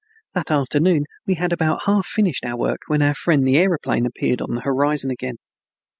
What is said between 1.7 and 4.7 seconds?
half finished our work when our friend the aeroplane appeared on the